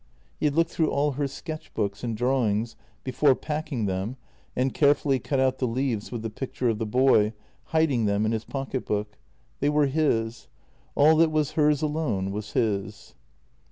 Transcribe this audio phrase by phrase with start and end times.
[0.39, 4.15] He had looked through all her sketch books and drawings before packing them
[4.55, 7.33] and carefully cut out the leaves with the picture of the boy,
[7.65, 9.19] hiding them in his pocket book.
[9.59, 10.47] They were his—
[10.95, 13.13] all that was hers alone was his.